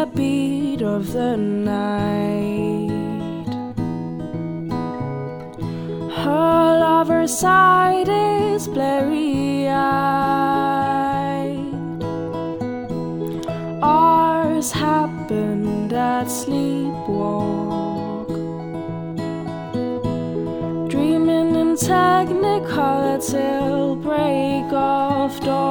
the 0.00 0.06
beat 0.16 0.80
of 0.80 1.12
the 1.12 1.36
night. 1.36 2.88
Her 6.22 6.78
lover's 6.84 7.38
side 7.38 8.08
is 8.08 8.66
blurry 8.66 9.68
eyed. 9.68 11.74
Ours 13.82 14.72
happened 14.72 15.92
at 15.92 16.28
sleepwalk. 16.28 18.28
Dreaming 20.88 21.54
in 21.62 21.76
technicolor 21.76 23.18
till 23.30 23.96
break 23.96 24.72
of 24.72 25.38
dawn. 25.40 25.69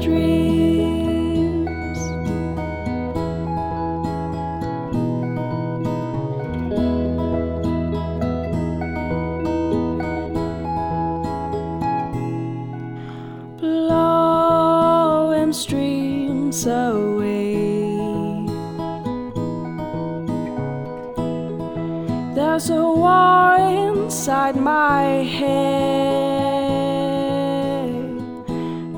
dreams. 0.02 1.00
blowing 13.58 15.52
streams 15.52 16.66
away. 16.66 17.49
There's 22.32 22.70
a 22.70 22.74
war 22.74 23.56
inside 23.58 24.54
my 24.54 25.02
head. 25.38 25.50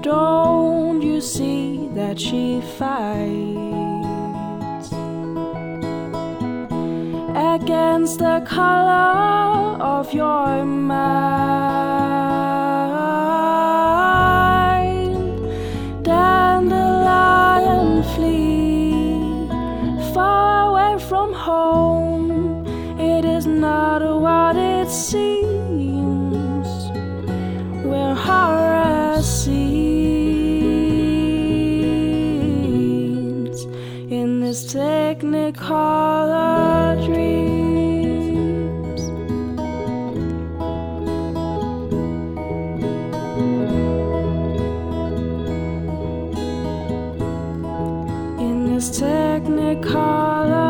Don't 0.03 1.01
you 1.01 1.19
see 1.23 1.89
that 1.95 2.21
she 2.21 2.61
fights 2.79 3.33
against 7.35 8.19
the 8.19 8.45
color 8.47 9.81
of 9.81 10.13
your 10.13 10.67
mind? 10.67 10.93
Dandelion 16.05 18.03
flee 18.15 19.49
far 20.13 20.69
away 20.69 20.99
from 21.09 21.33
home. 21.33 22.12
Not 23.93 24.09
what 24.23 24.57
it 24.57 24.89
seems. 24.89 26.69
Where 27.85 28.15
horror 28.15 29.21
seems 29.21 29.53
in 34.11 34.41
this 34.41 34.65
technicolor 34.73 35.45
dreams. 37.05 39.03
In 48.41 48.55
this 48.73 48.89
technicolor. 48.99 50.62